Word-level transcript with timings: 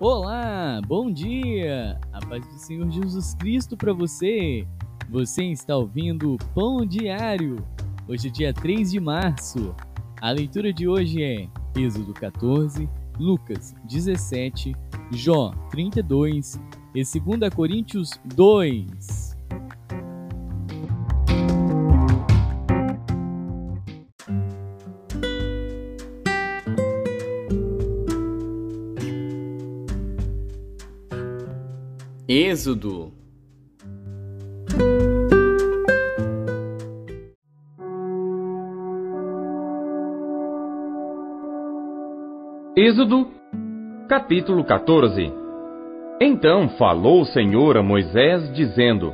Olá, 0.00 0.80
bom 0.88 1.08
dia! 1.08 2.00
A 2.12 2.18
paz 2.26 2.44
do 2.44 2.54
Senhor 2.54 2.90
Jesus 2.90 3.32
Cristo 3.36 3.76
para 3.76 3.92
você! 3.92 4.66
Você 5.08 5.44
está 5.44 5.76
ouvindo 5.76 6.34
o 6.34 6.38
Pão 6.52 6.84
Diário. 6.84 7.64
Hoje 8.08 8.26
é 8.26 8.30
dia 8.30 8.52
3 8.52 8.90
de 8.90 8.98
março. 8.98 9.72
A 10.20 10.32
leitura 10.32 10.72
de 10.72 10.88
hoje 10.88 11.22
é 11.22 11.48
Êxodo 11.76 12.12
14, 12.12 12.88
Lucas 13.20 13.72
17, 13.84 14.74
Jó 15.12 15.52
32 15.70 16.60
e 16.92 17.20
2 17.20 17.54
Coríntios 17.54 18.10
2. 18.34 19.33
Êxodo. 32.26 33.12
Êxodo, 42.74 43.26
capítulo 44.08 44.64
14 44.64 45.30
Então 46.18 46.70
falou 46.78 47.20
o 47.20 47.26
Senhor 47.26 47.76
a 47.76 47.82
Moisés, 47.82 48.50
dizendo: 48.54 49.12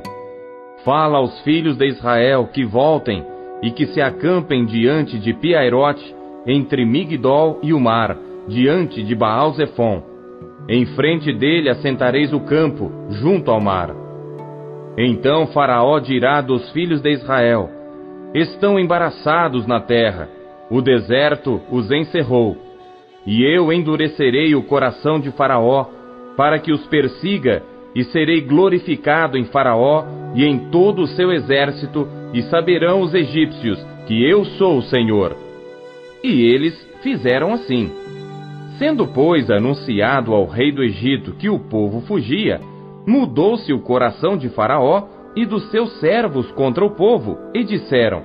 Fala 0.85 1.17
aos 1.17 1.37
filhos 1.41 1.75
de 1.75 1.87
Israel 1.87 2.47
que 2.47 2.63
voltem 2.63 3.25
e 3.61 3.71
que 3.71 3.87
se 3.87 3.99
acampem 3.99 4.65
diante 4.65 5.19
de 5.19 5.33
Piairote, 5.33 6.15
entre 6.47 6.85
Migdol 6.85 7.59
e 7.61 7.73
o 7.73 7.79
mar, 7.79 8.17
diante 8.47 9.03
de 9.03 9.13
Baal-Zephon 9.13 10.10
em 10.67 10.85
frente 10.87 11.33
dele 11.33 11.69
assentareis 11.69 12.33
o 12.33 12.39
campo, 12.39 12.91
junto 13.09 13.51
ao 13.51 13.59
mar. 13.59 13.93
Então 14.97 15.47
Faraó 15.47 15.99
dirá 15.99 16.41
dos 16.41 16.69
filhos 16.71 17.01
de 17.01 17.11
Israel: 17.11 17.69
Estão 18.33 18.79
embaraçados 18.79 19.65
na 19.65 19.79
terra, 19.79 20.29
o 20.69 20.81
deserto 20.81 21.61
os 21.69 21.91
encerrou. 21.91 22.57
E 23.25 23.43
eu 23.43 23.71
endurecerei 23.71 24.55
o 24.55 24.63
coração 24.63 25.19
de 25.19 25.31
Faraó, 25.31 25.85
para 26.35 26.59
que 26.59 26.71
os 26.71 26.85
persiga, 26.87 27.61
e 27.93 28.03
serei 28.05 28.41
glorificado 28.41 29.37
em 29.37 29.45
Faraó 29.45 30.05
e 30.33 30.45
em 30.45 30.69
todo 30.71 31.01
o 31.01 31.07
seu 31.07 31.31
exército, 31.31 32.07
e 32.33 32.41
saberão 32.43 33.01
os 33.01 33.13
egípcios 33.13 33.77
que 34.07 34.23
eu 34.23 34.45
sou 34.45 34.77
o 34.77 34.83
Senhor. 34.83 35.35
E 36.23 36.41
eles 36.49 36.73
fizeram 37.03 37.53
assim. 37.53 37.91
Sendo, 38.81 39.05
pois, 39.05 39.51
anunciado 39.51 40.33
ao 40.33 40.47
rei 40.47 40.71
do 40.71 40.83
Egito 40.83 41.33
que 41.33 41.47
o 41.47 41.59
povo 41.59 42.01
fugia, 42.07 42.59
mudou-se 43.05 43.71
o 43.71 43.79
coração 43.79 44.35
de 44.35 44.49
Faraó 44.49 45.03
e 45.35 45.45
dos 45.45 45.69
seus 45.69 45.99
servos 45.99 46.51
contra 46.53 46.83
o 46.83 46.89
povo, 46.89 47.37
e 47.53 47.63
disseram: 47.63 48.23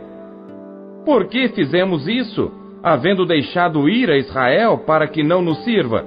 Por 1.04 1.26
que 1.26 1.48
fizemos 1.48 2.08
isso, 2.08 2.50
havendo 2.82 3.26
deixado 3.26 3.86
ir 3.86 4.10
a 4.10 4.16
Israel 4.16 4.78
para 4.78 5.06
que 5.06 5.22
não 5.22 5.42
nos 5.42 5.62
sirva? 5.62 6.06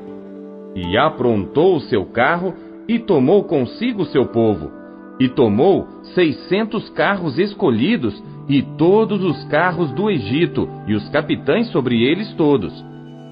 E 0.75 0.97
aprontou 0.97 1.75
o 1.75 1.81
seu 1.81 2.05
carro 2.05 2.55
e 2.87 2.97
tomou 2.97 3.43
consigo 3.43 4.03
seu 4.05 4.25
povo, 4.25 4.71
e 5.19 5.29
tomou 5.29 5.87
seiscentos 6.15 6.89
carros 6.89 7.37
escolhidos 7.37 8.19
e 8.49 8.63
todos 8.79 9.23
os 9.23 9.43
carros 9.43 9.91
do 9.91 10.09
Egito 10.09 10.67
e 10.87 10.95
os 10.95 11.07
capitães 11.09 11.67
sobre 11.67 12.03
eles 12.03 12.33
todos 12.33 12.89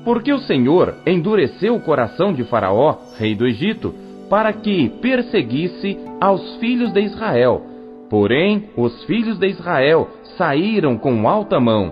porque 0.07 0.31
o 0.31 0.39
Senhor 0.39 0.95
endureceu 1.05 1.75
o 1.75 1.81
coração 1.81 2.31
de 2.31 2.41
Faraó, 2.45 2.95
rei 3.19 3.35
do 3.35 3.45
Egito, 3.45 3.93
para 4.29 4.53
que 4.53 4.87
perseguisse 5.01 5.99
aos 6.21 6.55
filhos 6.61 6.93
de 6.93 7.01
Israel. 7.01 7.61
Porém, 8.09 8.69
os 8.77 9.03
filhos 9.03 9.37
de 9.37 9.47
Israel 9.47 10.07
saíram 10.37 10.97
com 10.97 11.27
alta 11.27 11.59
mão. 11.59 11.91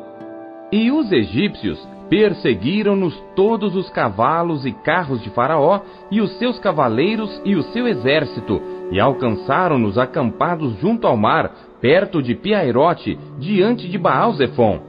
E 0.72 0.90
os 0.92 1.12
egípcios 1.12 1.78
perseguiram-nos 2.10 3.22
todos 3.36 3.76
os 3.76 3.90
cavalos 3.90 4.66
e 4.66 4.72
carros 4.72 5.22
de 5.22 5.30
Faraó, 5.32 5.82
e 6.10 6.22
os 6.22 6.40
seus 6.40 6.58
cavaleiros 6.58 7.42
e 7.44 7.54
o 7.58 7.64
seu 7.64 7.86
exército, 7.86 8.62
e 8.92 8.98
alcançaram-nos 8.98 9.98
acampados 9.98 10.74
junto 10.80 11.06
ao 11.06 11.18
mar, 11.18 11.52
perto 11.82 12.24
de 12.24 12.34
Piairote, 12.34 13.20
diante 13.38 13.90
de 13.90 13.98
Baal-Zephon. 13.98 14.80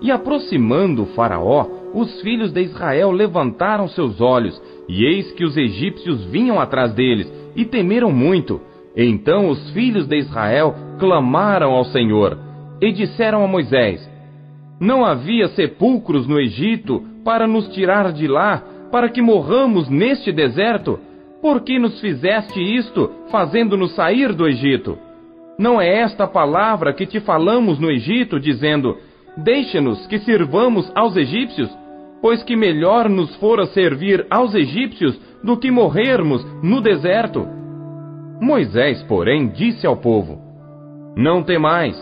E 0.00 0.10
aproximando 0.10 1.06
Faraó, 1.14 1.81
os 1.94 2.20
filhos 2.20 2.52
de 2.52 2.62
Israel 2.62 3.10
levantaram 3.10 3.88
seus 3.88 4.20
olhos, 4.20 4.60
e 4.88 5.04
eis 5.04 5.32
que 5.32 5.44
os 5.44 5.56
egípcios 5.56 6.24
vinham 6.24 6.60
atrás 6.60 6.92
deles, 6.94 7.32
e 7.54 7.64
temeram 7.64 8.10
muito. 8.10 8.60
Então 8.96 9.48
os 9.48 9.70
filhos 9.70 10.06
de 10.06 10.16
Israel 10.16 10.74
clamaram 10.98 11.72
ao 11.72 11.84
Senhor, 11.84 12.38
e 12.80 12.92
disseram 12.92 13.44
a 13.44 13.48
Moisés: 13.48 14.08
Não 14.80 15.04
havia 15.04 15.48
sepulcros 15.48 16.26
no 16.26 16.40
Egito 16.40 17.02
para 17.24 17.46
nos 17.46 17.68
tirar 17.68 18.12
de 18.12 18.26
lá, 18.26 18.62
para 18.90 19.08
que 19.08 19.22
morramos 19.22 19.88
neste 19.88 20.32
deserto? 20.32 20.98
Por 21.40 21.62
que 21.62 21.78
nos 21.78 22.00
fizeste 22.00 22.60
isto, 22.60 23.10
fazendo-nos 23.30 23.94
sair 23.94 24.32
do 24.32 24.46
Egito? 24.46 24.96
Não 25.58 25.80
é 25.80 26.00
esta 26.00 26.26
palavra 26.26 26.92
que 26.92 27.06
te 27.06 27.20
falamos 27.20 27.78
no 27.78 27.90
Egito, 27.90 28.38
dizendo: 28.38 28.96
Deixe-nos 29.36 30.06
que 30.06 30.18
sirvamos 30.18 30.90
aos 30.94 31.16
egípcios? 31.16 31.70
Pois 32.22 32.42
que 32.44 32.54
melhor 32.54 33.08
nos 33.08 33.34
fora 33.36 33.66
servir 33.66 34.24
aos 34.30 34.54
egípcios 34.54 35.20
do 35.42 35.56
que 35.56 35.72
morrermos 35.72 36.46
no 36.62 36.80
deserto. 36.80 37.46
Moisés, 38.40 39.02
porém, 39.02 39.48
disse 39.48 39.84
ao 39.86 39.96
povo: 39.96 40.38
Não 41.16 41.42
temais, 41.42 41.96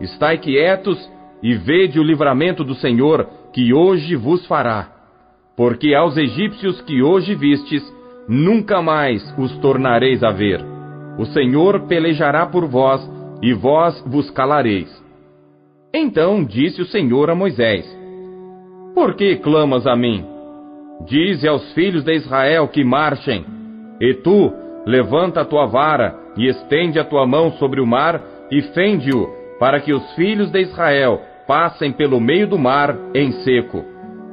estai 0.00 0.38
quietos 0.38 0.98
e 1.42 1.54
vede 1.54 2.00
o 2.00 2.02
livramento 2.02 2.64
do 2.64 2.74
Senhor 2.74 3.28
que 3.52 3.74
hoje 3.74 4.16
vos 4.16 4.46
fará. 4.46 4.88
Porque 5.54 5.94
aos 5.94 6.16
egípcios 6.16 6.80
que 6.82 7.02
hoje 7.02 7.34
vistes, 7.34 7.82
nunca 8.28 8.80
mais 8.80 9.22
os 9.36 9.56
tornareis 9.58 10.22
a 10.22 10.30
ver. 10.30 10.64
O 11.18 11.26
Senhor 11.26 11.86
pelejará 11.86 12.46
por 12.46 12.66
vós, 12.66 13.00
e 13.42 13.52
vós 13.52 14.02
vos 14.06 14.30
calareis. 14.30 14.88
Então 15.92 16.44
disse 16.44 16.80
o 16.80 16.86
Senhor 16.86 17.28
a 17.28 17.34
Moisés: 17.34 17.97
por 18.98 19.14
que 19.14 19.36
clamas 19.36 19.86
a 19.86 19.94
mim? 19.94 20.24
Dize 21.06 21.46
aos 21.46 21.72
filhos 21.72 22.02
de 22.02 22.16
Israel 22.16 22.66
que 22.66 22.82
marchem. 22.82 23.44
E 24.00 24.12
tu, 24.12 24.52
levanta 24.84 25.42
a 25.42 25.44
tua 25.44 25.66
vara 25.66 26.16
e 26.36 26.48
estende 26.48 26.98
a 26.98 27.04
tua 27.04 27.24
mão 27.24 27.52
sobre 27.52 27.80
o 27.80 27.86
mar 27.86 28.20
e 28.50 28.60
fende-o, 28.60 29.28
para 29.60 29.78
que 29.78 29.92
os 29.92 30.02
filhos 30.16 30.50
de 30.50 30.62
Israel 30.62 31.20
passem 31.46 31.92
pelo 31.92 32.20
meio 32.20 32.48
do 32.48 32.58
mar 32.58 32.98
em 33.14 33.30
seco. 33.44 33.84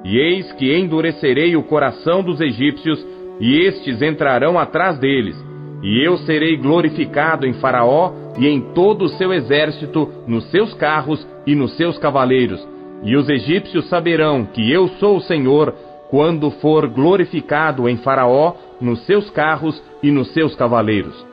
E 0.03 0.17
eis 0.17 0.51
que 0.53 0.75
endurecerei 0.75 1.55
o 1.55 1.61
coração 1.61 2.23
dos 2.23 2.41
egípcios, 2.41 3.05
e 3.39 3.59
estes 3.67 4.01
entrarão 4.01 4.57
atrás 4.57 4.97
deles. 4.97 5.37
E 5.83 6.03
eu 6.03 6.17
serei 6.17 6.57
glorificado 6.57 7.45
em 7.45 7.53
Faraó 7.53 8.13
e 8.35 8.47
em 8.47 8.73
todo 8.73 9.05
o 9.05 9.09
seu 9.09 9.31
exército, 9.31 10.09
nos 10.25 10.49
seus 10.49 10.73
carros 10.73 11.23
e 11.45 11.53
nos 11.53 11.77
seus 11.77 11.99
cavaleiros 11.99 12.74
e 13.05 13.15
os 13.15 13.29
egípcios 13.29 13.87
saberão 13.87 14.45
que 14.45 14.69
eu 14.71 14.87
sou 14.99 15.17
o 15.17 15.21
Senhor 15.21 15.73
quando 16.09 16.49
for 16.49 16.87
glorificado 16.87 17.87
em 17.87 17.97
Faraó, 17.97 18.53
nos 18.81 19.05
seus 19.05 19.29
carros 19.29 19.81
e 20.01 20.11
nos 20.11 20.33
seus 20.33 20.55
cavaleiros. 20.55 21.25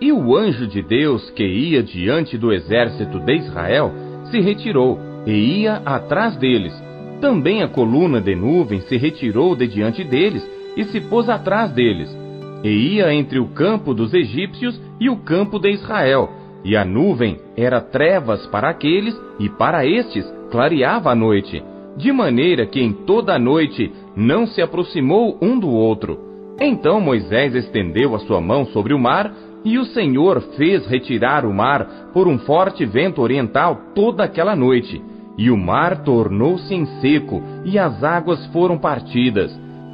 E 0.00 0.12
o 0.12 0.36
anjo 0.36 0.66
de 0.66 0.82
Deus 0.82 1.30
que 1.30 1.44
ia 1.44 1.82
diante 1.82 2.36
do 2.36 2.52
exército 2.52 3.20
de 3.20 3.34
Israel 3.36 3.92
se 4.30 4.40
retirou 4.40 4.98
e 5.24 5.62
ia 5.62 5.76
atrás 5.84 6.36
deles. 6.36 6.74
Também 7.20 7.62
a 7.62 7.68
coluna 7.68 8.20
de 8.20 8.34
nuvem 8.34 8.80
se 8.82 8.96
retirou 8.96 9.54
de 9.54 9.68
diante 9.68 10.02
deles 10.02 10.44
e 10.76 10.84
se 10.84 11.00
pôs 11.00 11.28
atrás 11.28 11.70
deles. 11.70 12.14
E 12.62 12.96
ia 12.96 13.14
entre 13.14 13.38
o 13.38 13.46
campo 13.46 13.94
dos 13.94 14.12
egípcios 14.12 14.80
e 15.00 15.08
o 15.08 15.16
campo 15.16 15.58
de 15.58 15.70
Israel. 15.70 16.30
E 16.64 16.76
a 16.76 16.84
nuvem 16.84 17.38
era 17.56 17.80
trevas 17.80 18.46
para 18.46 18.68
aqueles 18.68 19.14
e 19.38 19.48
para 19.48 19.86
estes 19.86 20.24
clareava 20.54 21.10
a 21.10 21.16
noite, 21.16 21.60
de 21.96 22.12
maneira 22.12 22.64
que 22.64 22.80
em 22.80 22.92
toda 22.92 23.34
a 23.34 23.38
noite 23.40 23.90
não 24.14 24.46
se 24.46 24.62
aproximou 24.62 25.36
um 25.42 25.58
do 25.58 25.68
outro. 25.68 26.16
Então 26.60 27.00
Moisés 27.00 27.56
estendeu 27.56 28.14
a 28.14 28.20
sua 28.20 28.40
mão 28.40 28.64
sobre 28.66 28.94
o 28.94 28.98
mar, 28.98 29.34
e 29.64 29.76
o 29.78 29.84
Senhor 29.86 30.40
fez 30.56 30.86
retirar 30.86 31.44
o 31.44 31.52
mar 31.52 32.10
por 32.14 32.28
um 32.28 32.38
forte 32.38 32.86
vento 32.86 33.20
oriental 33.20 33.80
toda 33.96 34.22
aquela 34.22 34.54
noite. 34.54 35.02
E 35.36 35.50
o 35.50 35.56
mar 35.56 36.04
tornou-se 36.04 36.72
em 36.72 36.86
seco, 37.00 37.42
e 37.64 37.76
as 37.76 38.04
águas 38.04 38.46
foram 38.52 38.78
partidas. 38.78 39.50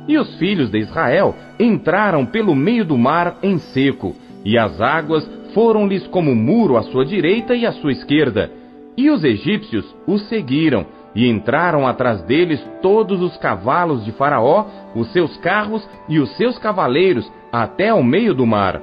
E 0.06 0.18
os 0.18 0.36
filhos 0.36 0.68
de 0.68 0.78
Israel 0.78 1.34
entraram 1.58 2.26
pelo 2.26 2.54
meio 2.54 2.84
do 2.84 2.98
mar 2.98 3.38
em 3.42 3.56
seco, 3.56 4.14
e 4.44 4.58
as 4.58 4.78
águas 4.78 5.26
foram-lhes 5.54 6.06
como 6.08 6.34
muro 6.34 6.76
à 6.76 6.82
sua 6.82 7.06
direita 7.06 7.54
e 7.54 7.64
à 7.64 7.72
sua 7.72 7.92
esquerda. 7.92 8.59
E 9.00 9.08
os 9.08 9.24
egípcios 9.24 9.96
os 10.06 10.28
seguiram, 10.28 10.84
e 11.14 11.26
entraram 11.26 11.86
atrás 11.86 12.20
deles 12.24 12.62
todos 12.82 13.22
os 13.22 13.34
cavalos 13.38 14.04
de 14.04 14.12
Faraó, 14.12 14.66
os 14.94 15.10
seus 15.10 15.38
carros 15.38 15.88
e 16.06 16.18
os 16.18 16.36
seus 16.36 16.58
cavaleiros, 16.58 17.26
até 17.50 17.88
ao 17.88 18.02
meio 18.02 18.34
do 18.34 18.44
mar. 18.44 18.78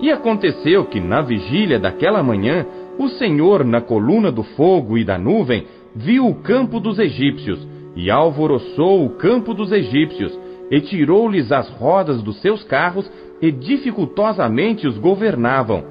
E 0.00 0.10
aconteceu 0.10 0.86
que, 0.86 0.98
na 0.98 1.20
vigília 1.20 1.78
daquela 1.78 2.22
manhã, 2.22 2.64
o 2.98 3.08
Senhor, 3.08 3.62
na 3.62 3.82
coluna 3.82 4.32
do 4.32 4.42
fogo 4.42 4.96
e 4.96 5.04
da 5.04 5.18
nuvem, 5.18 5.66
viu 5.94 6.26
o 6.26 6.36
campo 6.36 6.80
dos 6.80 6.98
egípcios, 6.98 7.68
e 7.94 8.10
alvoroçou 8.10 9.04
o 9.04 9.10
campo 9.10 9.52
dos 9.52 9.70
egípcios, 9.70 10.32
e 10.70 10.80
tirou-lhes 10.80 11.52
as 11.52 11.68
rodas 11.72 12.22
dos 12.22 12.40
seus 12.40 12.64
carros, 12.64 13.12
e 13.42 13.52
dificultosamente 13.52 14.88
os 14.88 14.96
governavam. 14.96 15.84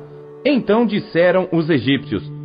Então 0.43 0.83
disseram 0.83 1.47
os 1.51 1.69
egípcios: 1.69 2.36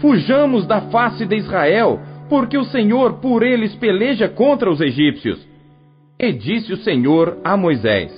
Fujamos 0.00 0.66
da 0.66 0.82
face 0.82 1.24
de 1.24 1.36
Israel, 1.36 2.00
porque 2.28 2.58
o 2.58 2.64
Senhor 2.64 3.14
por 3.14 3.42
eles 3.42 3.74
peleja 3.76 4.28
contra 4.28 4.70
os 4.70 4.80
egípcios. 4.80 5.46
E 6.18 6.32
disse 6.32 6.72
o 6.72 6.76
Senhor 6.78 7.38
a 7.44 7.56
Moisés: 7.56 8.12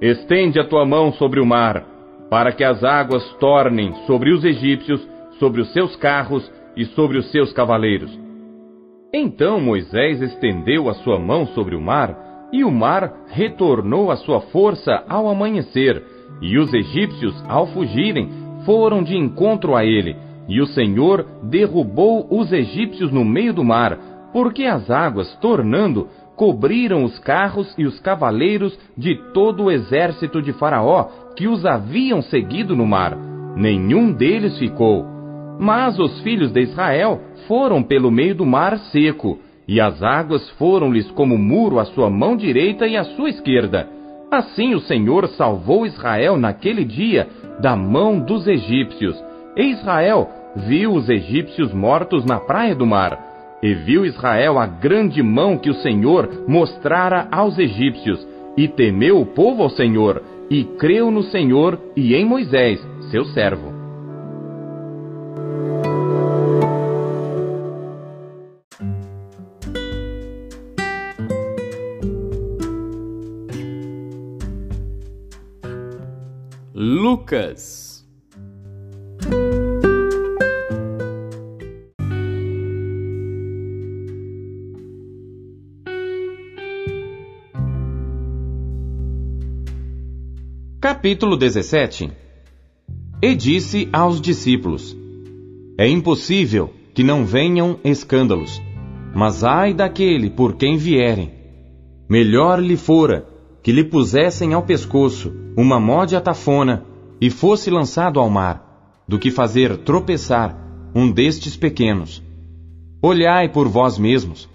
Estende 0.00 0.60
a 0.60 0.64
tua 0.64 0.84
mão 0.84 1.12
sobre 1.12 1.40
o 1.40 1.46
mar, 1.46 1.84
para 2.30 2.52
que 2.52 2.64
as 2.64 2.82
águas 2.84 3.24
tornem 3.34 3.94
sobre 4.06 4.32
os 4.32 4.44
egípcios, 4.44 5.06
sobre 5.38 5.60
os 5.60 5.72
seus 5.72 5.96
carros 5.96 6.50
e 6.76 6.84
sobre 6.86 7.18
os 7.18 7.30
seus 7.30 7.52
cavaleiros. 7.52 8.10
Então 9.12 9.60
Moisés 9.60 10.20
estendeu 10.20 10.88
a 10.88 10.94
sua 10.94 11.18
mão 11.18 11.46
sobre 11.48 11.76
o 11.76 11.80
mar, 11.80 12.48
e 12.52 12.64
o 12.64 12.70
mar 12.70 13.12
retornou 13.28 14.10
à 14.10 14.16
sua 14.16 14.40
força 14.40 15.04
ao 15.08 15.28
amanhecer, 15.28 16.02
e 16.40 16.58
os 16.58 16.72
egípcios, 16.72 17.34
ao 17.48 17.66
fugirem, 17.68 18.28
foram 18.64 19.02
de 19.02 19.16
encontro 19.16 19.76
a 19.76 19.84
ele, 19.84 20.16
e 20.48 20.60
o 20.60 20.66
Senhor 20.66 21.26
derrubou 21.42 22.26
os 22.30 22.52
egípcios 22.52 23.10
no 23.10 23.24
meio 23.24 23.52
do 23.52 23.64
mar, 23.64 23.98
porque 24.32 24.64
as 24.64 24.90
águas, 24.90 25.34
tornando, 25.36 26.08
cobriram 26.36 27.04
os 27.04 27.18
carros 27.20 27.72
e 27.78 27.84
os 27.84 27.98
cavaleiros 28.00 28.76
de 28.96 29.14
todo 29.32 29.64
o 29.64 29.70
exército 29.70 30.42
de 30.42 30.52
Faraó, 30.52 31.08
que 31.36 31.46
os 31.46 31.64
haviam 31.64 32.20
seguido 32.22 32.76
no 32.76 32.86
mar. 32.86 33.16
Nenhum 33.56 34.12
deles 34.12 34.58
ficou. 34.58 35.06
Mas 35.58 35.98
os 35.98 36.20
filhos 36.22 36.50
de 36.50 36.60
Israel 36.62 37.20
foram 37.46 37.82
pelo 37.82 38.10
meio 38.10 38.34
do 38.34 38.44
mar 38.44 38.76
seco, 38.90 39.38
e 39.66 39.80
as 39.80 40.02
águas 40.02 40.48
foram-lhes 40.50 41.10
como 41.12 41.38
muro 41.38 41.78
à 41.78 41.84
sua 41.84 42.10
mão 42.10 42.36
direita 42.36 42.86
e 42.86 42.96
à 42.96 43.04
sua 43.04 43.30
esquerda. 43.30 43.88
Assim 44.30 44.74
o 44.74 44.80
Senhor 44.80 45.28
salvou 45.28 45.86
Israel 45.86 46.36
naquele 46.36 46.84
dia 46.84 47.28
da 47.60 47.76
mão 47.76 48.18
dos 48.18 48.48
egípcios 48.48 49.16
e 49.56 49.70
Israel 49.70 50.28
viu 50.56 50.92
os 50.92 51.08
egípcios 51.08 51.72
mortos 51.72 52.24
na 52.24 52.38
praia 52.40 52.74
do 52.74 52.86
mar. 52.86 53.32
E 53.62 53.72
viu 53.74 54.04
Israel 54.04 54.58
a 54.58 54.66
grande 54.66 55.22
mão 55.22 55.56
que 55.56 55.70
o 55.70 55.74
Senhor 55.74 56.44
mostrara 56.46 57.28
aos 57.30 57.58
egípcios. 57.58 58.26
E 58.56 58.68
temeu 58.68 59.20
o 59.20 59.26
povo 59.26 59.62
ao 59.62 59.70
Senhor, 59.70 60.22
e 60.50 60.64
creu 60.64 61.10
no 61.10 61.22
Senhor 61.22 61.80
e 61.96 62.14
em 62.14 62.24
Moisés, 62.24 62.80
seu 63.10 63.24
servo. 63.24 63.72
Lucas 76.74 77.83
Capítulo 90.84 91.34
17 91.38 92.12
E 93.22 93.34
disse 93.34 93.88
aos 93.90 94.20
discípulos: 94.20 94.94
É 95.78 95.88
impossível 95.88 96.74
que 96.92 97.02
não 97.02 97.24
venham 97.24 97.78
escândalos, 97.82 98.60
mas 99.14 99.42
ai 99.42 99.72
daquele 99.72 100.28
por 100.28 100.56
quem 100.56 100.76
vierem. 100.76 101.32
Melhor 102.06 102.62
lhe 102.62 102.76
fora 102.76 103.26
que 103.62 103.72
lhe 103.72 103.82
pusessem 103.82 104.52
ao 104.52 104.62
pescoço 104.62 105.32
uma 105.56 105.80
mode 105.80 106.16
atafona 106.16 106.84
e 107.18 107.30
fosse 107.30 107.70
lançado 107.70 108.20
ao 108.20 108.28
mar, 108.28 109.02
do 109.08 109.18
que 109.18 109.30
fazer 109.30 109.78
tropeçar 109.78 110.54
um 110.94 111.10
destes 111.10 111.56
pequenos. 111.56 112.22
Olhai 113.00 113.48
por 113.48 113.68
vós 113.68 113.98
mesmos, 113.98 114.50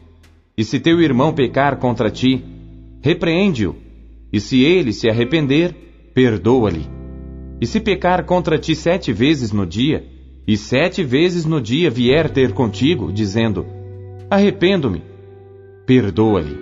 e 0.56 0.64
se 0.64 0.80
teu 0.80 1.02
irmão 1.02 1.34
pecar 1.34 1.78
contra 1.78 2.12
ti, 2.12 2.46
repreende-o, 3.02 3.76
e 4.32 4.40
se 4.40 4.62
ele 4.62 4.94
se 4.94 5.10
arrepender, 5.10 5.89
perdoa-lhe. 6.20 6.86
E 7.62 7.66
se 7.66 7.80
pecar 7.80 8.26
contra 8.26 8.60
ti 8.60 8.76
sete 8.76 9.14
vezes 9.14 9.54
no 9.54 9.66
dia, 9.66 10.06
e 10.46 10.58
sete 10.58 11.02
vezes 11.02 11.46
no 11.46 11.62
dia 11.62 11.90
vier 11.90 12.30
ter 12.30 12.52
contigo, 12.52 13.10
dizendo: 13.10 13.66
Arrependo-me, 14.30 15.02
perdoa-lhe. 15.86 16.58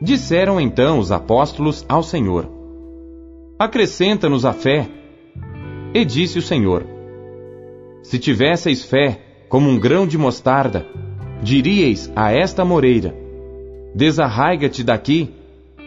Disseram 0.00 0.58
então 0.58 0.98
os 0.98 1.12
apóstolos 1.12 1.84
ao 1.86 2.02
Senhor: 2.02 2.48
Acrescenta-nos 3.58 4.46
a 4.46 4.54
fé. 4.54 4.88
E 5.92 6.02
disse 6.02 6.38
o 6.38 6.42
Senhor: 6.42 6.86
Se 8.02 8.18
tivesseis 8.18 8.86
fé 8.86 9.20
como 9.50 9.68
um 9.68 9.78
grão 9.78 10.06
de 10.06 10.16
mostarda, 10.16 10.86
diríeis 11.42 12.10
a 12.16 12.32
esta 12.32 12.64
moreira: 12.64 13.14
Desarraiga-te 13.94 14.82
daqui 14.82 15.28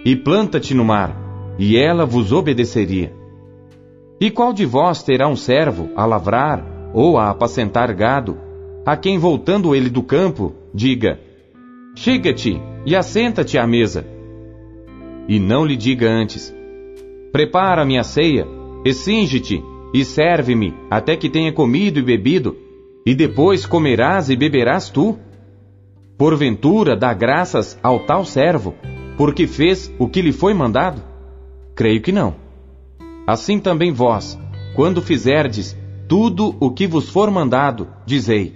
e 0.05 0.15
planta-te 0.15 0.75
no 0.75 0.85
mar 0.85 1.18
e 1.59 1.77
ela 1.77 2.05
vos 2.05 2.31
obedeceria. 2.31 3.13
E 4.19 4.31
qual 4.31 4.53
de 4.53 4.65
vós 4.65 5.03
terá 5.03 5.27
um 5.27 5.35
servo 5.35 5.89
a 5.95 6.05
lavrar 6.05 6.65
ou 6.93 7.17
a 7.17 7.29
apacentar 7.29 7.93
gado, 7.93 8.37
a 8.85 8.95
quem 8.95 9.17
voltando 9.17 9.75
ele 9.75 9.89
do 9.89 10.01
campo, 10.01 10.55
diga: 10.73 11.19
Chega-te 11.95 12.59
e 12.85 12.95
assenta-te 12.95 13.57
à 13.57 13.67
mesa? 13.67 14.07
E 15.27 15.37
não 15.37 15.65
lhe 15.65 15.75
diga 15.75 16.09
antes: 16.09 16.55
Prepara-me 17.31 17.99
a 17.99 18.03
ceia, 18.03 18.47
e 18.85 18.93
singe-te, 18.93 19.61
e 19.93 20.05
serve-me 20.05 20.73
até 20.89 21.17
que 21.17 21.29
tenha 21.29 21.51
comido 21.51 21.99
e 21.99 22.03
bebido, 22.03 22.55
e 23.05 23.13
depois 23.13 23.65
comerás 23.65 24.29
e 24.29 24.35
beberás 24.35 24.89
tu? 24.89 25.19
Porventura 26.17 26.95
dá 26.95 27.13
graças 27.13 27.77
ao 27.83 27.99
tal 27.99 28.23
servo, 28.23 28.75
porque 29.17 29.45
fez 29.45 29.93
o 29.99 30.07
que 30.07 30.21
lhe 30.21 30.31
foi 30.31 30.53
mandado? 30.53 31.08
Creio 31.79 32.01
que 32.01 32.11
não. 32.11 32.35
Assim 33.25 33.57
também 33.57 33.93
vós, 33.93 34.37
quando 34.75 35.01
fizerdes 35.01 35.77
tudo 36.09 36.53
o 36.59 36.71
que 36.71 36.85
vos 36.85 37.07
for 37.07 37.31
mandado, 37.31 37.87
dizei: 38.05 38.53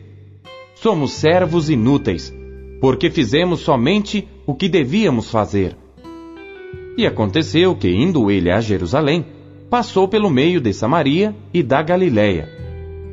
Somos 0.76 1.14
servos 1.14 1.70
inúteis, 1.70 2.36
porque 2.82 3.10
fizemos 3.10 3.62
somente 3.62 4.28
o 4.46 4.54
que 4.54 4.68
devíamos 4.68 5.32
fazer. 5.32 5.78
E 6.98 7.08
aconteceu 7.08 7.74
que, 7.78 7.88
indo 7.90 8.30
ele 8.30 8.52
a 8.52 8.60
Jerusalém, 8.60 9.26
passou 9.70 10.06
pelo 10.06 10.30
meio 10.30 10.60
de 10.60 10.74
Samaria 10.74 11.34
e 11.54 11.64
da 11.64 11.82
Galiléia. 11.82 12.50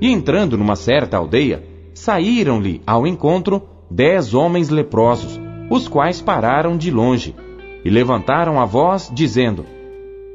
E 0.01 0.11
entrando 0.11 0.59
numa 0.59 0.75
certa 0.75 1.19
aldeia, 1.19 1.63
saíram-lhe 1.95 2.83
ao 2.85 3.07
encontro 3.07 3.63
dez 3.89 4.35
homens 4.35 4.71
leprosos, 4.71 5.39
os 5.71 5.87
quais 5.87 6.21
pararam 6.21 6.77
de 6.77 6.91
longe, 6.91 7.33
e 7.85 7.89
levantaram 7.89 8.61
a 8.61 8.65
voz, 8.65 9.09
dizendo: 9.15 9.65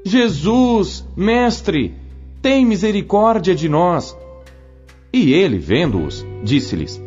Jesus, 0.07 1.03
mestre, 1.17 1.95
tem 2.39 2.63
misericórdia 2.63 3.55
de 3.55 3.67
nós. 3.67 4.15
E 5.11 5.33
ele, 5.33 5.57
vendo-os, 5.57 6.23
disse-lhes: 6.43 7.01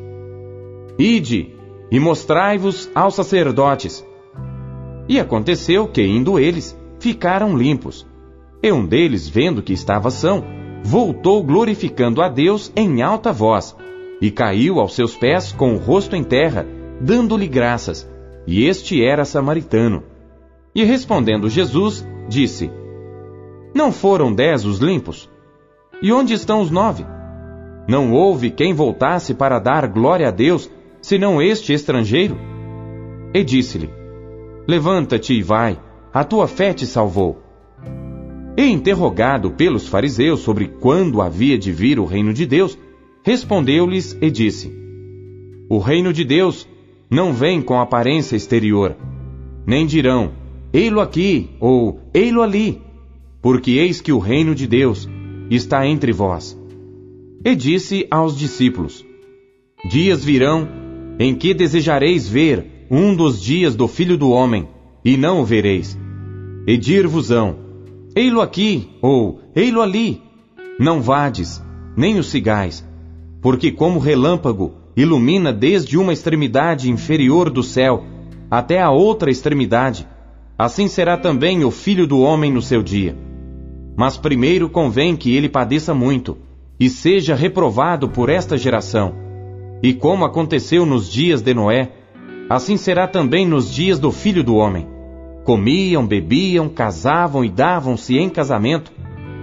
Ide 0.98 1.54
e 1.92 2.00
mostrai-vos 2.00 2.90
aos 2.92 3.14
sacerdotes. 3.14 4.04
E 5.08 5.20
aconteceu 5.20 5.86
que, 5.86 6.02
indo 6.02 6.40
eles, 6.40 6.76
ficaram 6.98 7.56
limpos. 7.56 8.04
E 8.60 8.72
um 8.72 8.84
deles, 8.84 9.28
vendo 9.28 9.62
que 9.62 9.72
estava 9.72 10.10
são, 10.10 10.42
voltou 10.82 11.44
glorificando 11.44 12.20
a 12.20 12.28
Deus 12.28 12.72
em 12.74 13.00
alta 13.00 13.32
voz, 13.32 13.76
e 14.20 14.28
caiu 14.28 14.80
aos 14.80 14.96
seus 14.96 15.14
pés 15.14 15.52
com 15.52 15.74
o 15.74 15.78
rosto 15.78 16.16
em 16.16 16.24
terra, 16.24 16.66
dando-lhe 17.00 17.46
graças. 17.46 18.10
E 18.44 18.64
este 18.64 19.04
era 19.04 19.24
samaritano. 19.24 20.02
E 20.74 20.82
respondendo 20.82 21.48
Jesus, 21.48 22.04
disse: 22.28 22.68
não 23.78 23.92
foram 23.92 24.34
dez 24.34 24.64
os 24.64 24.80
limpos? 24.80 25.30
E 26.02 26.12
onde 26.12 26.34
estão 26.34 26.60
os 26.60 26.68
nove? 26.68 27.06
Não 27.86 28.12
houve 28.12 28.50
quem 28.50 28.74
voltasse 28.74 29.32
para 29.32 29.60
dar 29.60 29.86
glória 29.86 30.26
a 30.26 30.32
Deus, 30.32 30.68
senão 31.00 31.40
este 31.40 31.72
estrangeiro? 31.72 32.36
E 33.32 33.44
disse-lhe: 33.44 33.88
Levanta-te 34.66 35.32
e 35.32 35.42
vai, 35.42 35.78
a 36.12 36.24
tua 36.24 36.48
fé 36.48 36.74
te 36.74 36.86
salvou. 36.86 37.40
E 38.56 38.66
interrogado 38.66 39.52
pelos 39.52 39.86
fariseus 39.86 40.40
sobre 40.40 40.66
quando 40.66 41.22
havia 41.22 41.56
de 41.56 41.70
vir 41.70 42.00
o 42.00 42.04
reino 42.04 42.34
de 42.34 42.46
Deus, 42.46 42.76
respondeu-lhes 43.22 44.18
e 44.20 44.28
disse: 44.28 44.76
O 45.70 45.78
reino 45.78 46.12
de 46.12 46.24
Deus 46.24 46.68
não 47.08 47.32
vem 47.32 47.62
com 47.62 47.78
aparência 47.78 48.34
exterior, 48.34 48.96
nem 49.64 49.86
dirão, 49.86 50.32
ei-lo 50.72 51.00
aqui 51.00 51.50
ou 51.60 52.00
ei-lo 52.12 52.42
ali, 52.42 52.87
porque 53.48 53.70
eis 53.70 54.02
que 54.02 54.12
o 54.12 54.18
reino 54.18 54.54
de 54.54 54.66
Deus 54.66 55.08
está 55.50 55.86
entre 55.86 56.12
vós. 56.12 56.54
E 57.42 57.56
disse 57.56 58.06
aos 58.10 58.36
discípulos: 58.36 59.02
Dias 59.88 60.22
virão 60.22 60.68
em 61.18 61.34
que 61.34 61.54
desejareis 61.54 62.28
ver 62.28 62.86
um 62.90 63.16
dos 63.16 63.40
dias 63.40 63.74
do 63.74 63.88
Filho 63.88 64.18
do 64.18 64.28
Homem, 64.28 64.68
e 65.02 65.16
não 65.16 65.40
o 65.40 65.46
vereis. 65.46 65.98
E 66.66 66.76
dir-vos-ão: 66.76 67.56
Ei-lo 68.14 68.42
aqui 68.42 68.90
ou 69.00 69.40
ei-lo 69.56 69.80
ali. 69.80 70.20
Não 70.78 71.00
vades, 71.00 71.64
nem 71.96 72.18
o 72.18 72.22
sigais, 72.22 72.86
porque 73.40 73.72
como 73.72 73.98
relâmpago 73.98 74.74
ilumina 74.94 75.54
desde 75.54 75.96
uma 75.96 76.12
extremidade 76.12 76.90
inferior 76.90 77.48
do 77.48 77.62
céu 77.62 78.04
até 78.50 78.82
a 78.82 78.90
outra 78.90 79.30
extremidade, 79.30 80.06
assim 80.58 80.86
será 80.86 81.16
também 81.16 81.64
o 81.64 81.70
Filho 81.70 82.06
do 82.06 82.20
Homem 82.20 82.52
no 82.52 82.60
seu 82.60 82.82
dia. 82.82 83.26
Mas 83.98 84.16
primeiro 84.16 84.68
convém 84.68 85.16
que 85.16 85.34
ele 85.34 85.48
padeça 85.48 85.92
muito, 85.92 86.38
e 86.78 86.88
seja 86.88 87.34
reprovado 87.34 88.08
por 88.08 88.28
esta 88.28 88.56
geração. 88.56 89.12
E 89.82 89.92
como 89.92 90.24
aconteceu 90.24 90.86
nos 90.86 91.10
dias 91.10 91.42
de 91.42 91.52
Noé, 91.52 91.90
assim 92.48 92.76
será 92.76 93.08
também 93.08 93.44
nos 93.44 93.74
dias 93.74 93.98
do 93.98 94.12
Filho 94.12 94.44
do 94.44 94.54
Homem. 94.54 94.86
Comiam, 95.42 96.06
bebiam, 96.06 96.68
casavam 96.68 97.44
e 97.44 97.48
davam-se 97.48 98.16
em 98.16 98.30
casamento, 98.30 98.92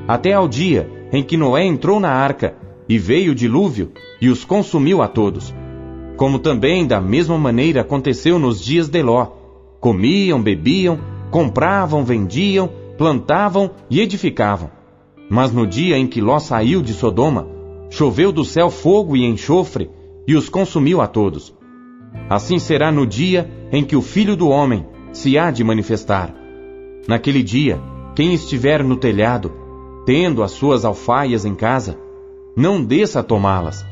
até 0.08 0.32
ao 0.32 0.48
dia 0.48 0.90
em 1.12 1.22
que 1.22 1.36
Noé 1.36 1.66
entrou 1.66 2.00
na 2.00 2.12
arca, 2.12 2.56
e 2.88 2.98
veio 2.98 3.34
o 3.34 3.36
dilúvio, 3.36 3.92
e 4.22 4.30
os 4.30 4.46
consumiu 4.46 5.02
a 5.02 5.08
todos. 5.10 5.54
Como 6.16 6.40
também 6.40 6.88
da 6.88 7.02
mesma 7.02 7.38
maneira 7.38 7.82
aconteceu 7.82 8.40
nos 8.40 8.64
dias 8.64 8.88
de 8.88 9.04
Ló. 9.04 9.28
Comiam, 9.82 10.42
bebiam, 10.42 10.98
compravam, 11.30 12.06
vendiam, 12.06 12.70
plantavam 12.98 13.72
e 13.90 14.00
edificavam. 14.00 14.70
Mas 15.30 15.52
no 15.52 15.66
dia 15.66 15.98
em 15.98 16.08
que 16.08 16.22
Ló 16.22 16.40
saiu 16.40 16.82
de 16.82 16.94
Sodoma, 16.94 17.48
choveu 17.90 18.32
do 18.32 18.44
céu 18.46 18.70
fogo 18.70 19.16
e 19.16 19.26
enxofre, 19.26 19.90
e 20.28 20.36
os 20.36 20.50
consumiu 20.50 21.02
a 21.02 21.08
todos. 21.08 21.54
Assim 22.30 22.60
será 22.60 22.92
no 22.92 23.06
dia 23.06 23.50
em 23.72 23.84
que 23.84 23.96
o 23.96 24.02
Filho 24.02 24.36
do 24.36 24.50
Homem 24.50 24.86
se 25.12 25.38
há 25.38 25.52
de 25.52 25.64
manifestar. 25.64 26.34
Naquele 27.08 27.44
dia, 27.44 27.80
quem 28.16 28.34
estiver 28.34 28.84
no 28.84 28.96
telhado, 28.96 29.52
tendo 30.06 30.42
as 30.42 30.52
suas 30.52 30.86
alfaias 30.86 31.46
em 31.46 31.54
casa, 31.54 31.98
não 32.56 32.84
desça 32.84 33.20
a 33.20 33.24
tomá-las. 33.24 33.86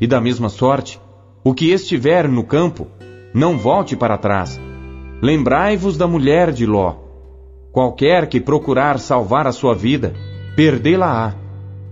E 0.00 0.06
da 0.06 0.20
mesma 0.20 0.48
sorte, 0.48 1.00
o 1.44 1.54
que 1.54 1.70
estiver 1.70 2.28
no 2.28 2.44
campo, 2.44 2.86
não 3.32 3.56
volte 3.56 3.96
para 3.96 4.18
trás. 4.18 4.60
Lembrai-vos 5.22 5.96
da 5.96 6.06
mulher 6.06 6.52
de 6.52 6.66
Ló. 6.66 7.09
Qualquer 7.72 8.26
que 8.26 8.40
procurar 8.40 8.98
salvar 8.98 9.46
a 9.46 9.52
sua 9.52 9.74
vida, 9.74 10.14
perdê-la-á. 10.56 11.34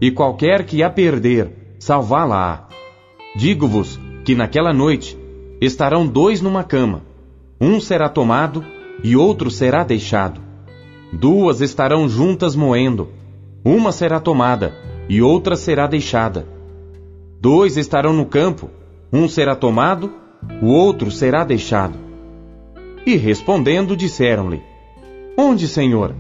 E 0.01 0.11
qualquer 0.11 0.65
que 0.65 0.83
a 0.83 0.91
perder, 0.91 1.77
salvá-la-á. 1.79 2.69
Digo-vos 3.37 3.99
que 4.25 4.35
naquela 4.35 4.73
noite 4.73 5.19
estarão 5.61 6.07
dois 6.07 6.41
numa 6.41 6.65
cama. 6.65 7.03
Um 7.61 7.81
será 7.81 8.09
tomado 8.09 8.65
e 9.03 9.17
outro 9.17 9.51
será 9.51 9.85
deixado. 9.85 10.41
Duas 11.13 11.61
estarão 11.61 12.09
juntas 12.09 12.55
moendo. 12.55 13.09
Uma 13.65 13.93
será 13.93 14.21
tomada 14.21 14.75
e 15.09 15.23
outra 15.23 15.57
será 15.57 15.87
deixada. 15.87 16.47
Dois 17.41 17.77
estarão 17.77 18.13
no 18.13 18.27
campo, 18.27 18.69
um 19.13 19.29
será 19.29 19.55
tomado, 19.55 20.13
o 20.61 20.67
outro 20.67 21.11
será 21.11 21.45
deixado. 21.45 21.99
E 23.07 23.17
respondendo, 23.17 23.97
disseram-lhe: 23.97 24.63
Onde, 25.41 25.69
Senhor? 25.69 26.17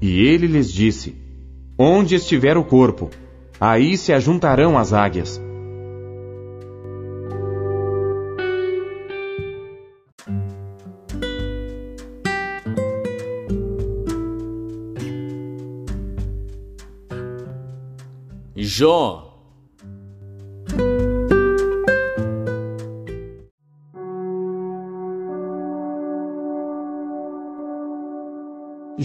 E 0.00 0.20
ele 0.20 0.46
lhes 0.46 0.72
disse: 0.72 1.16
Onde 1.76 2.14
estiver 2.14 2.56
o 2.56 2.62
corpo, 2.62 3.10
aí 3.60 3.96
se 3.96 4.12
ajuntarão 4.12 4.78
as 4.78 4.92
águias. 4.92 5.42
Jó. 18.54 19.29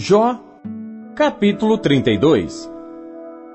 Jó, 0.08 0.38
capítulo 1.16 1.78
32 1.78 2.70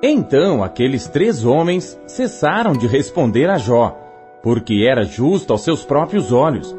Então 0.04 0.62
aqueles 0.62 1.08
três 1.08 1.46
homens 1.46 1.98
cessaram 2.06 2.74
de 2.74 2.88
responder 2.88 3.50
a 3.50 3.58
Jó, 3.58 3.98
porque 4.44 4.86
era 4.86 5.06
justo 5.06 5.54
aos 5.54 5.62
seus 5.62 5.86
próprios 5.86 6.34
olhos. 6.34 6.76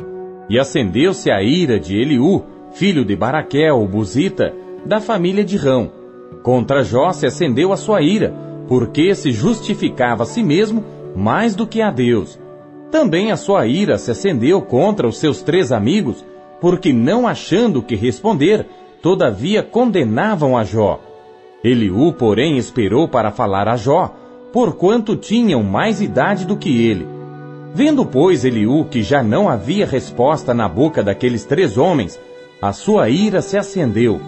E 0.46 0.58
acendeu-se 0.58 1.30
a 1.30 1.42
ira 1.42 1.80
de 1.80 1.96
Eliú, 1.96 2.44
filho 2.72 3.02
de 3.02 3.16
Baraquel, 3.16 3.80
o 3.80 3.88
Buzita, 3.88 4.54
da 4.84 5.00
família 5.00 5.42
de 5.42 5.56
Rão. 5.56 5.90
Contra 6.42 6.84
Jó 6.84 7.10
se 7.10 7.24
acendeu 7.24 7.72
a 7.72 7.78
sua 7.78 8.02
ira, 8.02 8.34
porque 8.68 9.14
se 9.14 9.32
justificava 9.32 10.24
a 10.24 10.26
si 10.26 10.42
mesmo 10.42 10.84
mais 11.16 11.54
do 11.54 11.66
que 11.66 11.80
a 11.80 11.90
Deus. 11.90 12.38
Também 12.90 13.32
a 13.32 13.38
sua 13.38 13.66
ira 13.66 13.96
se 13.96 14.10
acendeu 14.10 14.60
contra 14.60 15.08
os 15.08 15.16
seus 15.16 15.40
três 15.40 15.72
amigos, 15.72 16.22
porque 16.60 16.92
não 16.92 17.26
achando 17.26 17.82
que 17.82 17.96
responder, 17.96 18.66
todavia 19.02 19.62
condenavam 19.62 20.56
a 20.56 20.62
Jó. 20.62 21.00
Eliú, 21.62 22.12
porém, 22.12 22.56
esperou 22.56 23.08
para 23.08 23.32
falar 23.32 23.68
a 23.68 23.76
Jó, 23.76 24.14
porquanto 24.52 25.16
tinham 25.16 25.62
mais 25.62 26.00
idade 26.00 26.46
do 26.46 26.56
que 26.56 26.84
ele. 26.84 27.06
Vendo, 27.74 28.06
pois, 28.06 28.44
Eliú 28.44 28.84
que 28.84 29.02
já 29.02 29.22
não 29.22 29.48
havia 29.48 29.84
resposta 29.84 30.54
na 30.54 30.68
boca 30.68 31.02
daqueles 31.02 31.44
três 31.44 31.76
homens, 31.76 32.20
a 32.60 32.72
sua 32.72 33.08
ira 33.10 33.42
se 33.42 33.58
acendeu. 33.58 34.20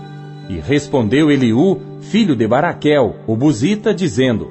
E 0.49 0.59
respondeu 0.59 1.31
Eliú, 1.31 1.81
filho 2.01 2.35
de 2.35 2.47
Baraquel, 2.47 3.17
o 3.27 3.37
Buzita, 3.37 3.95
dizendo: 3.95 4.51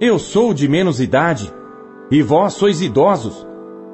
Eu 0.00 0.18
sou 0.18 0.52
de 0.52 0.68
menos 0.68 1.00
idade, 1.00 1.52
e 2.10 2.20
vós 2.20 2.54
sois 2.54 2.82
idosos. 2.82 3.46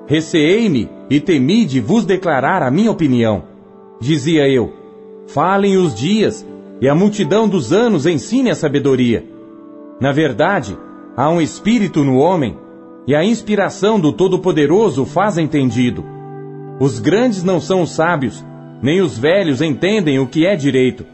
Receei-me 0.06 0.88
e 1.08 1.20
temi 1.20 1.64
de 1.64 1.80
vos 1.80 2.04
declarar 2.04 2.62
a 2.62 2.70
minha 2.70 2.90
opinião. 2.90 3.44
Dizia 4.00 4.48
eu: 4.48 4.79
Falem 5.32 5.76
os 5.76 5.94
dias, 5.94 6.44
e 6.80 6.88
a 6.88 6.94
multidão 6.94 7.48
dos 7.48 7.72
anos 7.72 8.04
ensine 8.04 8.50
a 8.50 8.54
sabedoria. 8.54 9.24
Na 10.00 10.10
verdade, 10.10 10.76
há 11.16 11.30
um 11.30 11.40
espírito 11.40 12.02
no 12.02 12.16
homem, 12.16 12.58
e 13.06 13.14
a 13.14 13.24
inspiração 13.24 14.00
do 14.00 14.12
Todo-Poderoso 14.12 15.04
faz 15.04 15.38
entendido. 15.38 16.04
Os 16.80 16.98
grandes 16.98 17.44
não 17.44 17.60
são 17.60 17.82
os 17.82 17.92
sábios, 17.92 18.44
nem 18.82 19.00
os 19.00 19.16
velhos 19.16 19.62
entendem 19.62 20.18
o 20.18 20.26
que 20.26 20.46
é 20.46 20.56
direito. 20.56 21.06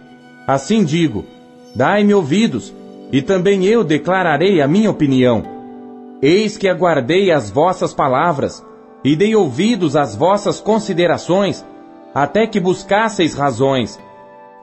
Assim 0.47 0.83
digo: 0.83 1.27
dai-me 1.75 2.15
ouvidos, 2.15 2.73
e 3.13 3.21
também 3.21 3.67
eu 3.67 3.85
declararei 3.85 4.63
a 4.63 4.69
minha 4.69 4.91
opinião. 4.91 5.43
Eis 6.23 6.57
que 6.57 6.69
aguardei 6.69 7.31
as 7.31 7.51
vossas 7.51 7.93
palavras, 7.93 8.65
e 9.05 9.15
dei 9.15 9.37
ouvidos 9.37 9.95
às 9.95 10.17
vossas 10.17 10.59
considerações, 10.59 11.63
até 12.15 12.47
que 12.47 12.59
buscasseis 12.59 13.35
razões. 13.35 14.01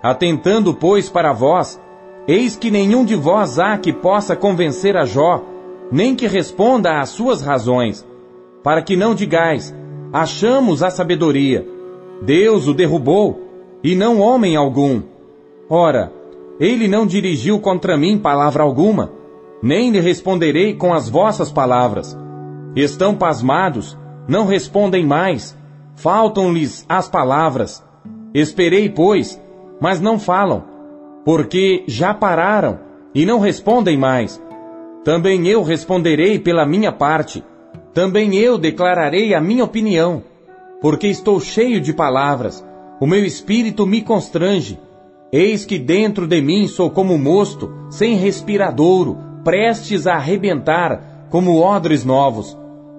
Atentando, 0.03 0.73
pois, 0.73 1.09
para 1.09 1.31
vós, 1.31 1.81
eis 2.27 2.57
que 2.57 2.69
nenhum 2.69 3.05
de 3.05 3.15
vós 3.15 3.57
há 3.57 3.77
que 3.77 3.93
possa 3.93 4.35
convencer 4.35 4.97
a 4.97 5.05
Jó, 5.05 5.41
nem 5.89 6.13
que 6.13 6.27
responda 6.27 6.99
às 6.99 7.09
suas 7.09 7.41
razões, 7.41 8.05
para 8.61 8.81
que 8.81 8.97
não 8.97 9.15
digais, 9.15 9.73
achamos 10.11 10.83
a 10.83 10.89
sabedoria, 10.89 11.65
Deus 12.21 12.67
o 12.67 12.73
derrubou, 12.73 13.39
e 13.81 13.95
não 13.95 14.19
homem 14.19 14.57
algum. 14.57 15.01
Ora, 15.69 16.11
ele 16.59 16.87
não 16.87 17.05
dirigiu 17.05 17.59
contra 17.59 17.97
mim 17.97 18.17
palavra 18.17 18.63
alguma, 18.63 19.11
nem 19.61 19.89
lhe 19.89 20.01
responderei 20.01 20.73
com 20.73 20.93
as 20.93 21.09
vossas 21.09 21.49
palavras. 21.49 22.17
Estão 22.75 23.15
pasmados, 23.15 23.97
não 24.27 24.45
respondem 24.45 25.05
mais, 25.05 25.57
faltam-lhes 25.95 26.85
as 26.89 27.07
palavras. 27.07 27.83
Esperei, 28.33 28.89
pois, 28.89 29.41
mas 29.79 29.99
não 29.99 30.19
falam, 30.19 30.63
porque 31.25 31.83
já 31.87 32.13
pararam 32.13 32.79
e 33.13 33.25
não 33.25 33.39
respondem 33.39 33.97
mais. 33.97 34.41
Também 35.03 35.47
eu 35.47 35.63
responderei 35.63 36.39
pela 36.39 36.65
minha 36.65 36.91
parte, 36.91 37.43
também 37.93 38.35
eu 38.35 38.57
declararei 38.57 39.33
a 39.33 39.41
minha 39.41 39.63
opinião 39.63 40.23
porque 40.83 41.07
estou 41.07 41.39
cheio 41.39 41.79
de 41.79 41.93
palavras, 41.93 42.61
o 42.99 43.07
meu 43.07 43.23
espírito 43.23 43.87
me 43.87 44.01
constrange. 44.01 44.77
Eis 45.31 45.63
que 45.63 45.79
dentro 45.79 46.27
de 46.27 46.41
mim 46.41 46.67
sou 46.67 46.89
como 46.89 47.17
mosto, 47.17 47.71
sem 47.89 48.15
respiradouro, 48.15 49.17
prestes 49.45 50.05
a 50.05 50.15
arrebentar, 50.15 51.27
como 51.29 51.57
odres 51.57 52.03
novos. 52.03 52.57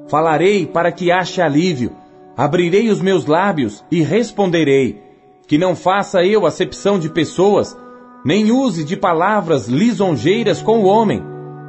Falarei 0.08 0.64
para 0.64 0.90
que 0.90 1.12
ache 1.12 1.42
alívio. 1.42 1.92
Abrirei 2.34 2.88
os 2.88 3.02
meus 3.02 3.26
lábios 3.26 3.84
e 3.90 4.00
responderei. 4.00 5.02
Que 5.46 5.58
não 5.58 5.76
faça 5.76 6.24
eu 6.24 6.46
acepção 6.46 6.98
de 6.98 7.08
pessoas, 7.08 7.76
nem 8.24 8.50
use 8.50 8.84
de 8.84 8.96
palavras 8.96 9.68
lisonjeiras 9.68 10.62
com 10.62 10.80
o 10.80 10.86
homem, 10.86 11.22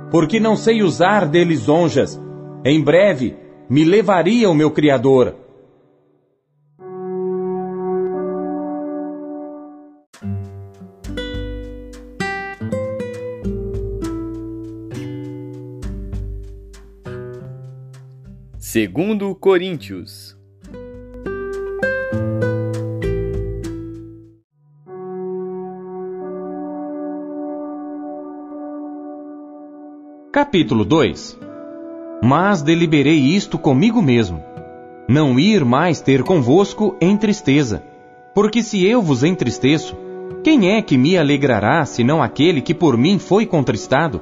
porque 0.09 0.39
não 0.39 0.55
sei 0.55 0.81
usar 0.81 1.27
de 1.27 1.43
lisonjas. 1.43 2.19
Em 2.63 2.81
breve 2.81 3.35
me 3.69 3.83
levaria 3.83 4.49
o 4.49 4.53
meu 4.53 4.71
Criador. 4.71 5.35
Segundo 18.57 19.33
Coríntios. 19.35 20.34
Capítulo 30.55 30.85
2 30.85 31.37
Mas 32.23 32.61
deliberei 32.61 33.17
isto 33.17 33.59
comigo 33.59 34.01
mesmo, 34.01 34.41
não 35.05 35.37
ir 35.37 35.65
mais 35.65 35.99
ter 35.99 36.23
convosco 36.23 36.95
em 37.01 37.17
tristeza, 37.17 37.83
porque 38.33 38.63
se 38.63 38.81
eu 38.85 39.01
vos 39.01 39.21
entristeço, 39.21 39.97
quem 40.45 40.71
é 40.71 40.81
que 40.81 40.97
me 40.97 41.17
alegrará 41.17 41.83
senão 41.83 42.23
aquele 42.23 42.61
que 42.61 42.73
por 42.73 42.95
mim 42.95 43.19
foi 43.19 43.45
contristado? 43.45 44.21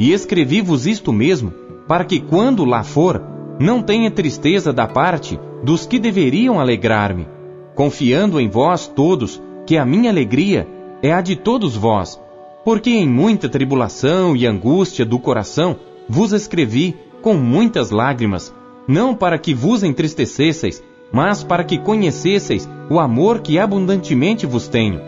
E 0.00 0.12
escrevi-vos 0.12 0.84
isto 0.84 1.12
mesmo, 1.12 1.52
para 1.86 2.04
que 2.04 2.18
quando 2.18 2.64
lá 2.64 2.82
for, 2.82 3.22
não 3.60 3.80
tenha 3.80 4.10
tristeza 4.10 4.72
da 4.72 4.88
parte 4.88 5.38
dos 5.62 5.86
que 5.86 6.00
deveriam 6.00 6.58
alegrar-me, 6.58 7.28
confiando 7.76 8.40
em 8.40 8.48
vós 8.48 8.88
todos 8.88 9.40
que 9.64 9.78
a 9.78 9.86
minha 9.86 10.10
alegria 10.10 10.66
é 11.00 11.12
a 11.12 11.20
de 11.20 11.36
todos 11.36 11.76
vós, 11.76 12.20
porque 12.64 12.90
em 12.90 13.08
muita 13.08 13.48
tribulação 13.48 14.36
e 14.36 14.46
angústia 14.46 15.04
do 15.04 15.18
coração 15.18 15.76
vos 16.08 16.32
escrevi 16.32 16.96
com 17.20 17.34
muitas 17.34 17.90
lágrimas, 17.90 18.54
não 18.86 19.14
para 19.14 19.38
que 19.38 19.54
vos 19.54 19.82
entristecesseis, 19.82 20.82
mas 21.12 21.44
para 21.44 21.64
que 21.64 21.78
conhecesseis 21.78 22.68
o 22.90 22.98
amor 22.98 23.40
que 23.40 23.58
abundantemente 23.58 24.46
vos 24.46 24.68
tenho. 24.68 25.00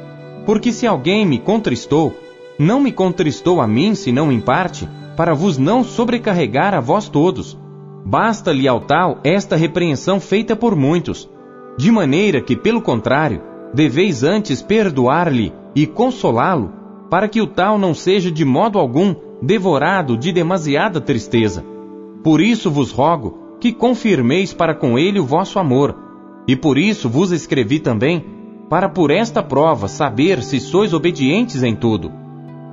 Porque 0.44 0.72
se 0.72 0.86
alguém 0.86 1.24
me 1.24 1.38
contristou, 1.38 2.14
não 2.58 2.80
me 2.80 2.92
contristou 2.92 3.60
a 3.60 3.66
mim 3.66 3.94
senão 3.94 4.30
em 4.30 4.40
parte, 4.40 4.88
para 5.16 5.34
vos 5.34 5.58
não 5.58 5.82
sobrecarregar 5.82 6.74
a 6.74 6.80
vós 6.80 7.08
todos. 7.08 7.58
Basta-lhe 8.04 8.68
ao 8.68 8.80
tal 8.80 9.18
esta 9.24 9.56
repreensão 9.56 10.20
feita 10.20 10.54
por 10.54 10.76
muitos, 10.76 11.28
de 11.78 11.90
maneira 11.90 12.40
que, 12.40 12.54
pelo 12.54 12.82
contrário, 12.82 13.42
deveis 13.72 14.22
antes 14.22 14.60
perdoar-lhe 14.60 15.52
e 15.74 15.86
consolá-lo, 15.86 16.70
para 17.14 17.28
que 17.28 17.40
o 17.40 17.46
tal 17.46 17.78
não 17.78 17.94
seja 17.94 18.28
de 18.28 18.44
modo 18.44 18.76
algum 18.76 19.14
devorado 19.40 20.16
de 20.16 20.32
demasiada 20.32 21.00
tristeza. 21.00 21.64
Por 22.24 22.40
isso 22.40 22.68
vos 22.72 22.90
rogo 22.90 23.56
que 23.60 23.72
confirmeis 23.72 24.52
para 24.52 24.74
com 24.74 24.98
ele 24.98 25.20
o 25.20 25.24
vosso 25.24 25.60
amor, 25.60 25.94
e 26.48 26.56
por 26.56 26.76
isso 26.76 27.08
vos 27.08 27.30
escrevi 27.30 27.78
também, 27.78 28.24
para 28.68 28.88
por 28.88 29.12
esta 29.12 29.44
prova 29.44 29.86
saber 29.86 30.42
se 30.42 30.58
sois 30.58 30.92
obedientes 30.92 31.62
em 31.62 31.76
tudo. 31.76 32.10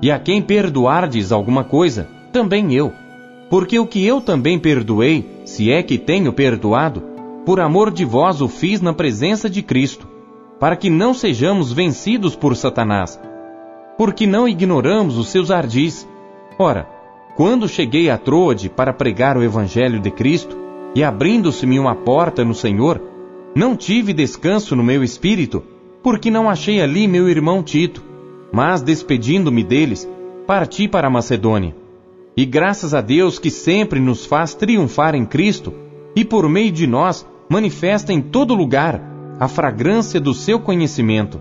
E 0.01 0.09
a 0.09 0.17
quem 0.17 0.41
perdoardes 0.41 1.31
alguma 1.31 1.63
coisa, 1.63 2.09
também 2.33 2.73
eu 2.73 2.91
porque 3.47 3.77
o 3.77 3.85
que 3.85 4.03
eu 4.03 4.19
também 4.19 4.57
perdoei, 4.57 5.43
se 5.45 5.71
é 5.71 5.83
que 5.83 5.99
tenho 5.99 6.33
perdoado, 6.33 7.03
por 7.45 7.59
amor 7.59 7.91
de 7.91 8.05
vós 8.05 8.41
o 8.41 8.47
fiz 8.47 8.81
na 8.81 8.91
presença 8.91 9.47
de 9.47 9.61
Cristo, 9.61 10.07
para 10.59 10.75
que 10.75 10.89
não 10.89 11.13
sejamos 11.13 11.71
vencidos 11.71 12.35
por 12.35 12.55
Satanás. 12.55 13.19
Porque 14.01 14.25
não 14.25 14.47
ignoramos 14.47 15.15
os 15.15 15.27
seus 15.27 15.51
ardis. 15.51 16.09
Ora, 16.57 16.89
quando 17.35 17.69
cheguei 17.69 18.09
a 18.09 18.17
Troade 18.17 18.67
para 18.67 18.91
pregar 18.91 19.37
o 19.37 19.43
Evangelho 19.43 19.99
de 19.99 20.09
Cristo, 20.09 20.57
e 20.95 21.03
abrindo-se-me 21.03 21.77
uma 21.77 21.93
porta 21.93 22.43
no 22.43 22.55
Senhor, 22.55 22.99
não 23.53 23.75
tive 23.75 24.11
descanso 24.11 24.75
no 24.75 24.83
meu 24.83 25.03
espírito, 25.03 25.61
porque 26.01 26.31
não 26.31 26.49
achei 26.49 26.81
ali 26.81 27.07
meu 27.07 27.29
irmão 27.29 27.61
Tito, 27.61 28.03
mas 28.51 28.81
despedindo-me 28.81 29.63
deles, 29.63 30.09
parti 30.47 30.87
para 30.87 31.05
a 31.05 31.11
Macedônia. 31.11 31.75
E 32.35 32.43
graças 32.43 32.95
a 32.95 33.01
Deus 33.01 33.37
que 33.37 33.51
sempre 33.51 33.99
nos 33.99 34.25
faz 34.25 34.55
triunfar 34.55 35.13
em 35.13 35.27
Cristo 35.27 35.75
e 36.15 36.25
por 36.25 36.49
meio 36.49 36.71
de 36.71 36.87
nós 36.87 37.23
manifesta 37.47 38.11
em 38.11 38.19
todo 38.19 38.55
lugar 38.55 38.99
a 39.39 39.47
fragrância 39.47 40.19
do 40.19 40.33
seu 40.33 40.59
conhecimento. 40.59 41.39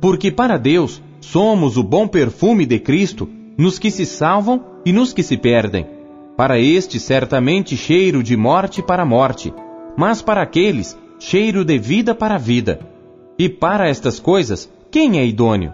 Porque 0.00 0.30
para 0.30 0.56
Deus 0.56 1.02
somos 1.22 1.78
o 1.78 1.82
bom 1.82 2.06
perfume 2.06 2.66
de 2.66 2.78
Cristo 2.78 3.28
nos 3.56 3.78
que 3.78 3.90
se 3.90 4.04
salvam 4.04 4.62
e 4.84 4.92
nos 4.92 5.12
que 5.12 5.22
se 5.22 5.36
perdem. 5.36 5.86
Para 6.36 6.58
este, 6.58 6.98
certamente 6.98 7.76
cheiro 7.76 8.22
de 8.22 8.36
morte 8.36 8.82
para 8.82 9.06
morte, 9.06 9.54
mas 9.96 10.20
para 10.20 10.42
aqueles, 10.42 10.98
cheiro 11.18 11.64
de 11.64 11.78
vida 11.78 12.14
para 12.14 12.36
vida. 12.36 12.80
E 13.38 13.48
para 13.48 13.88
estas 13.88 14.18
coisas, 14.18 14.70
quem 14.90 15.18
é 15.18 15.24
idôneo? 15.24 15.72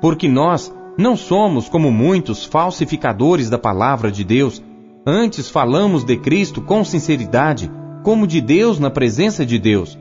Porque 0.00 0.28
nós 0.28 0.74
não 0.96 1.16
somos 1.16 1.68
como 1.68 1.92
muitos 1.92 2.44
falsificadores 2.44 3.50
da 3.50 3.58
palavra 3.58 4.10
de 4.10 4.24
Deus, 4.24 4.62
antes 5.06 5.50
falamos 5.50 6.02
de 6.02 6.16
Cristo 6.16 6.62
com 6.62 6.82
sinceridade, 6.82 7.70
como 8.02 8.26
de 8.26 8.40
Deus 8.40 8.78
na 8.78 8.90
presença 8.90 9.44
de 9.44 9.58
Deus. 9.58 9.98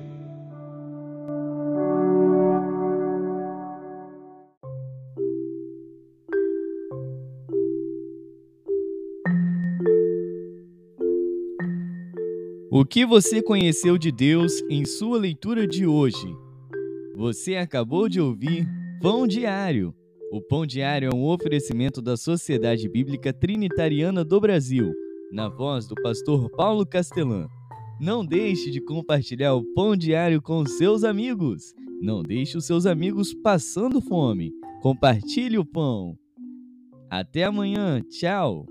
O 12.79 12.85
que 12.85 13.03
você 13.03 13.41
conheceu 13.41 13.97
de 13.97 14.11
Deus 14.11 14.61
em 14.69 14.85
sua 14.85 15.17
leitura 15.17 15.67
de 15.67 15.87
hoje? 15.87 16.27
Você 17.15 17.55
acabou 17.55 18.07
de 18.07 18.21
ouvir 18.21 18.67
Pão 19.01 19.25
Diário 19.25 19.95
o 20.29 20.41
Pão 20.41 20.65
Diário 20.65 21.09
é 21.11 21.15
um 21.15 21.25
oferecimento 21.25 22.01
da 22.01 22.17
Sociedade 22.17 22.89
Bíblica 22.89 23.31
Trinitariana 23.31 24.25
do 24.25 24.41
Brasil, 24.41 24.93
na 25.31 25.47
voz 25.47 25.87
do 25.87 25.95
pastor 25.95 26.49
Paulo 26.51 26.85
Castelã. 26.85 27.47
Não 27.99 28.25
deixe 28.25 28.69
de 28.69 28.81
compartilhar 28.81 29.53
o 29.53 29.63
Pão 29.73 29.95
Diário 29.95 30.41
com 30.41 30.65
seus 30.65 31.05
amigos. 31.05 31.73
Não 32.01 32.21
deixe 32.21 32.57
os 32.57 32.65
seus 32.65 32.85
amigos 32.85 33.33
passando 33.33 34.01
fome. 34.01 34.51
Compartilhe 34.81 35.57
o 35.57 35.65
pão. 35.65 36.17
Até 37.09 37.45
amanhã. 37.45 38.01
Tchau. 38.09 38.65